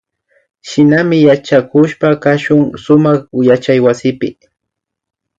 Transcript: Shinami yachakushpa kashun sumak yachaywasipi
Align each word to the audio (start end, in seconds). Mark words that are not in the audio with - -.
Shinami 0.67 1.17
yachakushpa 1.27 2.07
kashun 2.23 2.63
sumak 2.83 3.21
yachaywasipi 3.49 4.29